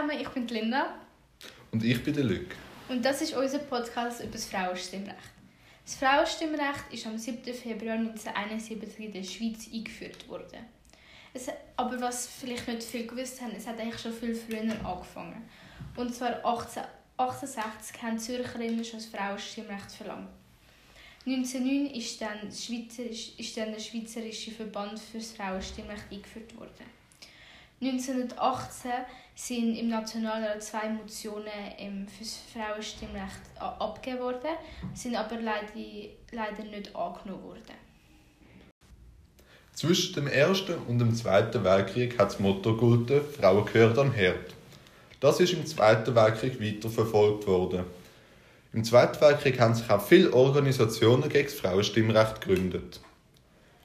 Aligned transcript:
zusammen, 0.00 0.20
ich 0.20 0.28
bin 0.28 0.48
Linda. 0.48 0.94
Und 1.70 1.84
ich 1.84 2.02
bin 2.02 2.14
der 2.14 2.24
Luc. 2.24 2.46
Und 2.88 3.04
das 3.04 3.22
ist 3.22 3.34
unser 3.34 3.58
Podcast 3.58 4.20
über 4.20 4.32
das 4.32 4.46
Frauenstimmrecht. 4.46 5.16
Das 5.84 5.94
Frauenstimmrecht 5.96 6.84
ist 6.92 7.06
am 7.06 7.18
7. 7.18 7.42
Februar 7.54 7.94
1971 7.94 8.98
in 8.98 9.12
der 9.12 9.22
Schweiz 9.22 9.68
eingeführt 9.72 10.28
worden. 10.28 10.64
Es, 11.32 11.48
aber 11.76 12.00
was 12.00 12.26
vielleicht 12.26 12.66
nicht 12.66 12.82
viele 12.82 13.06
gewusst 13.06 13.40
haben, 13.40 13.52
es 13.56 13.66
hat 13.66 13.78
eigentlich 13.78 14.00
schon 14.00 14.12
viel 14.12 14.34
früher 14.34 14.62
angefangen. 14.84 15.48
Und 15.96 16.14
zwar 16.14 16.36
1868 16.36 18.02
haben 18.02 18.18
Zürcherinnen 18.18 18.84
schon 18.84 19.00
das 19.00 19.06
Frauenstimmrecht 19.06 19.92
verlangt. 19.92 20.28
1909 21.26 21.94
ist 21.94 22.20
dann, 22.20 22.48
ist 22.48 23.56
dann 23.56 23.72
der 23.72 23.78
Schweizerische 23.78 24.50
Verband 24.50 24.98
für 24.98 25.18
das 25.18 25.32
Frauenstimmrecht 25.32 26.10
eingeführt 26.10 26.56
worden. 26.56 26.99
1918 27.82 28.90
sind 29.34 29.74
im 29.74 29.88
Nationalrat 29.88 30.62
zwei 30.62 30.90
Motionen 30.90 32.06
für 32.08 32.24
das 32.24 32.38
Frauenstimmrecht 32.52 33.40
abgegeben 33.58 34.20
worden, 34.20 34.50
sind 34.92 35.16
aber 35.16 35.36
leider, 35.36 35.66
leider 36.30 36.64
nicht 36.64 36.94
angenommen 36.94 37.42
worden. 37.42 37.90
Zwischen 39.72 40.14
dem 40.14 40.26
Ersten 40.26 40.74
und 40.88 40.98
dem 40.98 41.14
Zweiten 41.14 41.64
Weltkrieg 41.64 42.18
hat 42.18 42.32
das 42.32 42.38
Motto 42.38 42.76
gelten, 42.76 43.26
Frauen 43.32 43.64
gehören 43.64 43.98
an 43.98 44.12
Herd. 44.12 44.54
Das 45.20 45.40
ist 45.40 45.54
im 45.54 45.64
Zweiten 45.64 46.14
Weltkrieg 46.14 46.60
weiterverfolgt 46.60 47.46
worden. 47.46 47.84
Im 48.74 48.84
Zweiten 48.84 49.18
Weltkrieg 49.22 49.58
haben 49.58 49.74
sich 49.74 49.88
auch 49.88 50.06
viele 50.06 50.34
Organisationen 50.34 51.30
gegen 51.30 51.46
das 51.46 51.54
Frauenstimmrecht 51.54 52.42
gegründet. 52.42 53.00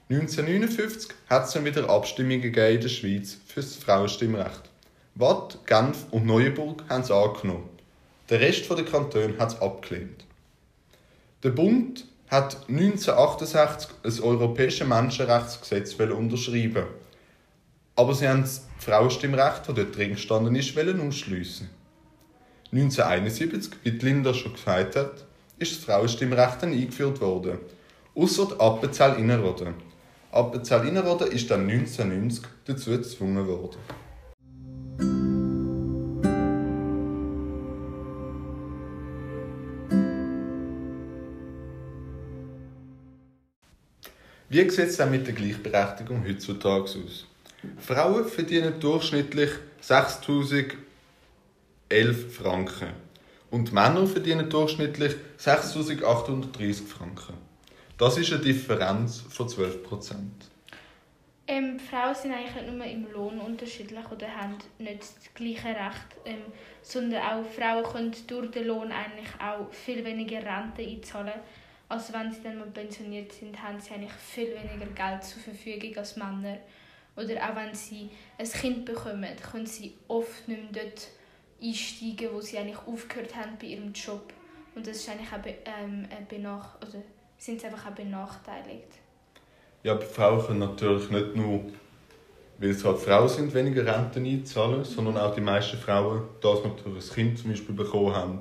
1959 0.08 1.10
hat 1.28 1.46
es 1.46 1.52
dann 1.52 1.64
wieder 1.64 1.90
Abstimmungen 1.90 2.40
in 2.40 2.52
der 2.52 2.88
Schweiz 2.88 3.38
für 3.44 3.60
das 3.60 3.74
Frauenstimmrecht. 3.74 4.70
Watt, 5.16 5.58
Genf 5.66 6.06
und 6.12 6.26
Neuenburg 6.26 6.84
haben 6.88 7.02
es 7.02 7.10
angenommen. 7.10 7.68
Der 8.30 8.38
Rest 8.38 8.70
der 8.70 8.84
Kantone 8.84 9.36
hat 9.36 9.54
es 9.54 9.60
abgelehnt. 9.60 10.24
Der 11.42 11.50
Bund 11.50 12.04
hat 12.28 12.68
1968 12.68 13.90
ein 14.04 14.20
europäisches 14.22 14.86
Menschenrechtsgesetz 14.86 15.94
unterschrieben. 15.94 16.84
Aber 17.96 18.14
sie 18.14 18.28
haben 18.28 18.42
das 18.42 18.68
Frauenstimmrecht, 18.78 19.62
das 19.66 19.74
dort 19.74 19.96
drin 19.96 20.12
gestanden 20.12 20.54
ist, 20.54 20.78
ausschliessen. 20.78 21.68
1971, 22.70 23.72
wie 23.82 23.90
Linda 23.90 24.32
schon 24.34 24.52
gesagt 24.52 24.94
hat, 24.94 25.24
ist 25.58 25.72
das 25.72 25.84
Frauenstimmrecht 25.84 26.62
dann 26.62 26.72
eingeführt 26.72 27.20
worden. 27.20 27.58
Ausser 28.14 28.60
Appenzell 28.60 29.18
Innerrhoden. 29.18 29.74
Appenzell 30.36 30.86
Innerrhoden 30.86 31.32
ist 31.32 31.50
dann 31.50 31.68
1990 31.68 32.44
dazu 32.66 32.90
gezwungen 32.90 33.46
worden. 33.46 33.78
Wie 44.50 44.70
sieht 44.70 44.78
es 44.78 44.96
dann 44.98 45.10
mit 45.10 45.26
der 45.26 45.34
Gleichberechtigung 45.34 46.22
heutzutage 46.26 46.82
aus? 46.84 47.26
Frauen 47.78 48.26
verdienen 48.26 48.78
durchschnittlich 48.78 49.50
6011 49.80 50.76
Franken 52.30 52.90
und 53.50 53.72
Männer 53.72 54.06
verdienen 54.06 54.50
durchschnittlich 54.50 55.16
6830 55.38 56.86
Franken. 56.86 57.34
Das 57.98 58.18
ist 58.18 58.30
eine 58.30 58.42
Differenz 58.42 59.20
von 59.20 59.48
12% 59.48 60.14
Ähm, 61.46 61.80
Frauen 61.80 62.14
sind 62.14 62.32
eigentlich 62.32 62.54
nicht 62.54 62.76
nur 62.76 62.84
im 62.84 63.10
Lohn 63.10 63.40
unterschiedlich 63.40 64.04
oder 64.10 64.28
haben 64.36 64.58
nicht 64.78 65.00
das 65.00 65.16
gleiche 65.32 65.68
Recht, 65.68 66.06
ähm, 66.26 66.42
sondern 66.82 67.22
auch 67.22 67.46
Frauen 67.46 67.84
können 67.84 68.14
durch 68.26 68.50
den 68.50 68.66
Lohn 68.66 68.92
eigentlich 68.92 69.30
auch 69.40 69.72
viel 69.72 70.04
weniger 70.04 70.40
Rente 70.44 70.82
einzahlen. 70.82 71.40
Also 71.88 72.12
wenn 72.12 72.30
sie 72.30 72.42
dann 72.42 72.58
mal 72.58 72.66
pensioniert 72.66 73.32
sind, 73.32 73.62
haben 73.62 73.80
sie 73.80 73.94
eigentlich 73.94 74.12
viel 74.12 74.48
weniger 74.48 74.92
Geld 74.92 75.24
zur 75.24 75.40
Verfügung 75.40 75.96
als 75.96 76.16
Männer. 76.16 76.58
Oder 77.16 77.48
auch 77.48 77.56
wenn 77.56 77.74
sie 77.74 78.10
ein 78.36 78.50
Kind 78.50 78.84
bekommen, 78.84 79.34
können 79.50 79.64
sie 79.64 79.94
oft 80.08 80.46
nicht 80.48 80.70
mehr 80.70 80.84
dort 80.84 81.08
einsteigen, 81.62 82.28
wo 82.34 82.42
sie 82.42 82.58
eigentlich 82.58 82.86
aufgehört 82.86 83.34
haben 83.34 83.56
bei 83.58 83.68
ihrem 83.68 83.94
Job. 83.94 84.34
Und 84.74 84.86
das 84.86 84.98
ist 84.98 85.08
eigentlich 85.08 85.32
auch 85.32 85.46
ähm, 85.82 86.06
benach 86.28 86.76
oder 86.82 87.02
sind 87.38 87.60
sie 87.60 87.66
einfach 87.66 87.86
auch 87.86 87.94
benachteiligt. 87.94 88.98
Ja, 89.82 89.92
aber 89.92 90.02
Frauen 90.02 90.44
können 90.44 90.58
natürlich 90.60 91.10
nicht 91.10 91.36
nur, 91.36 91.60
weil 92.58 92.72
sie 92.72 92.84
halt 92.84 92.98
Frauen 92.98 93.28
sind, 93.28 93.54
weniger 93.54 93.86
Renten 93.86 94.26
einzahlen, 94.26 94.84
sondern 94.84 95.16
auch 95.16 95.34
die 95.34 95.40
meisten 95.40 95.76
Frauen, 95.76 96.22
das 96.40 96.64
natürlich 96.64 97.10
ein 97.10 97.14
Kind 97.14 97.38
zum 97.38 97.50
Beispiel 97.50 97.74
bekommen 97.74 98.14
haben, 98.14 98.40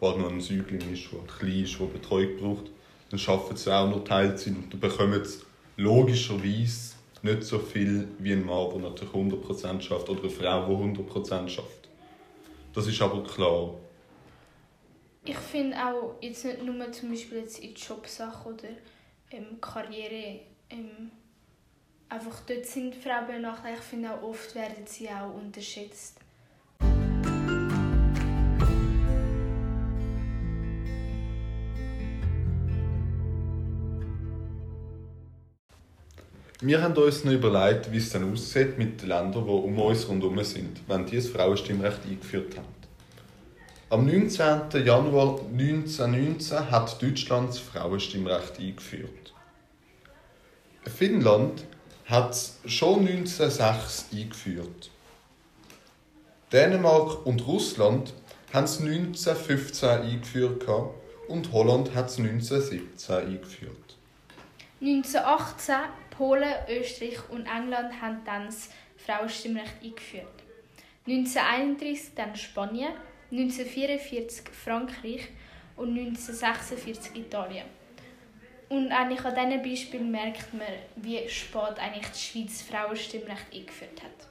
was 0.00 0.16
noch 0.16 0.30
ein 0.30 0.40
Säugling 0.40 0.92
ist, 0.92 1.12
der 1.12 1.20
klein 1.38 1.64
ist, 1.64 1.78
der 1.78 1.84
Betreuung 1.86 2.36
braucht, 2.36 2.70
dann 3.10 3.20
arbeiten 3.26 3.56
sie 3.56 3.72
auch 3.72 3.88
noch 3.88 4.04
Teilzeit 4.04 4.54
und 4.54 4.72
dann 4.72 4.80
bekommen 4.80 5.24
sie 5.24 5.40
logischerweise 5.76 6.94
nicht 7.22 7.44
so 7.44 7.58
viel 7.58 8.08
wie 8.18 8.32
ein 8.32 8.44
Mann, 8.44 8.70
der 8.70 8.90
natürlich 8.90 9.12
100% 9.12 9.80
schafft 9.80 10.08
oder 10.08 10.20
eine 10.20 10.30
Frau, 10.30 10.66
die 10.66 11.00
100% 11.00 11.48
schafft. 11.48 11.88
Das 12.74 12.86
ist 12.86 13.00
aber 13.00 13.22
klar. 13.22 13.74
Ich 15.24 15.36
finde 15.36 15.76
auch 15.76 16.16
jetzt 16.20 16.44
nicht 16.44 16.64
nur 16.64 16.90
zum 16.90 17.10
Beispiel 17.10 17.38
jetzt 17.38 17.60
in 17.60 17.74
Jobsachen 17.74 18.54
oder 18.54 18.68
ähm, 19.30 19.60
Karriere 19.60 20.40
ähm, 20.68 21.12
einfach 22.08 22.40
dort 22.40 22.66
sind 22.66 22.96
Frauen 22.96 23.28
benachteiligt. 23.28 23.82
Ich 23.82 23.88
finde 23.88 24.12
auch 24.12 24.22
oft 24.22 24.52
werden 24.56 24.84
sie 24.84 25.08
auch 25.08 25.32
unterschätzt. 25.32 26.18
Wir 36.60 36.82
haben 36.82 36.96
uns 36.96 37.24
noch 37.24 37.32
überlegt, 37.32 37.92
wie 37.92 37.98
es 37.98 38.10
dann 38.10 38.32
aussieht 38.32 38.76
mit 38.76 39.00
den 39.02 39.08
Ländern, 39.08 39.44
die 39.44 39.50
um 39.50 39.78
uns 39.78 40.08
herum 40.08 40.42
sind, 40.42 40.80
wenn 40.88 41.06
die 41.06 41.16
das 41.16 41.28
Frauenstimmrecht 41.28 42.04
eingeführt 42.04 42.56
haben. 42.56 42.81
Am 43.92 44.06
19. 44.06 44.86
Januar 44.86 45.40
1919 45.52 46.70
hat 46.70 47.02
Deutschland 47.02 47.50
das 47.50 47.58
Frauenstimmrecht 47.58 48.58
eingeführt. 48.58 49.34
Finnland 50.86 51.66
hat 52.06 52.30
es 52.30 52.58
schon 52.64 53.00
1906 53.00 54.06
eingeführt. 54.14 54.90
Dänemark 56.50 57.26
und 57.26 57.46
Russland 57.46 58.14
haben 58.54 58.64
es 58.64 58.80
1915 58.80 59.88
eingeführt 59.90 60.64
und 61.28 61.52
Holland 61.52 61.94
hat 61.94 62.08
es 62.08 62.16
1917 62.16 63.14
eingeführt. 63.14 63.98
1918 64.80 65.74
Polen, 66.16 66.54
Österreich 66.66 67.18
und 67.28 67.44
England 67.44 68.00
haben 68.00 68.22
dann 68.24 68.46
das 68.46 68.70
Frauenstimmrecht 68.96 69.82
eingeführt. 69.82 70.42
1931 71.06 72.14
dann 72.14 72.34
Spanien, 72.34 72.92
1944 73.32 74.44
Frankreich 74.52 75.28
und 75.76 75.98
1946 75.98 77.16
Italien. 77.16 77.64
Und 78.68 78.90
eigentlich 78.92 79.24
an 79.24 79.34
diesen 79.34 79.62
Beispielen 79.62 80.10
merkt 80.10 80.54
man, 80.54 80.66
wie 80.96 81.28
spät 81.28 81.78
eigentlich 81.78 82.06
die 82.06 82.18
Schweiz 82.18 82.62
Frauenstimmrecht 82.62 83.52
eingeführt 83.52 84.02
hat. 84.02 84.28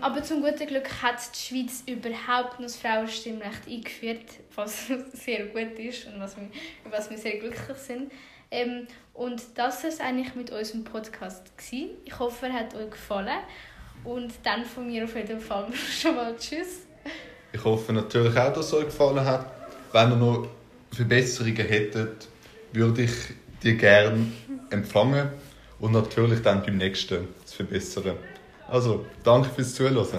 Aber 0.00 0.22
zum 0.22 0.42
guten 0.42 0.66
Glück 0.66 1.02
hat 1.02 1.18
die 1.34 1.38
Schweiz 1.38 1.82
überhaupt 1.86 2.60
noch 2.60 2.66
das 2.66 2.76
Frauenstimmrecht 2.76 3.66
eingeführt, 3.66 4.24
was 4.54 4.88
sehr 5.12 5.46
gut 5.46 5.78
ist 5.78 6.06
und 6.06 6.20
was 6.20 6.36
wir, 6.36 6.48
was 6.90 7.10
wir 7.10 7.18
sehr 7.18 7.38
glücklich 7.38 7.76
sind. 7.78 8.12
Ähm, 8.50 8.86
und 9.12 9.42
das 9.54 9.82
war 9.82 9.90
es 9.90 10.00
eigentlich 10.00 10.34
mit 10.34 10.50
unserem 10.50 10.84
Podcast. 10.84 11.56
Gewesen. 11.56 11.90
Ich 12.04 12.18
hoffe, 12.18 12.46
er 12.46 12.52
hat 12.52 12.74
euch 12.74 12.90
gefallen. 12.90 13.38
Und 14.04 14.32
dann 14.42 14.64
von 14.64 14.86
mir 14.86 15.04
auf 15.04 15.16
jeden 15.16 15.40
Fall 15.40 15.72
schon 16.00 16.16
mal 16.16 16.36
Tschüss. 16.36 16.86
Ich 17.54 17.62
hoffe 17.62 17.92
natürlich 17.92 18.36
auch, 18.36 18.52
dass 18.52 18.66
es 18.66 18.74
euch 18.74 18.86
gefallen 18.86 19.24
hat. 19.24 19.46
Wenn 19.92 20.10
ihr 20.10 20.16
noch 20.16 20.48
Verbesserungen 20.90 21.54
hättet, 21.64 22.26
würde 22.72 23.02
ich 23.02 23.12
die 23.62 23.76
gerne 23.76 24.26
empfangen 24.70 25.28
und 25.78 25.92
natürlich 25.92 26.42
dann 26.42 26.64
beim 26.64 26.78
nächsten 26.78 27.28
zu 27.44 27.56
verbessern. 27.56 28.16
Also, 28.66 29.06
danke 29.22 29.50
fürs 29.50 29.72
Zuhören. 29.72 30.18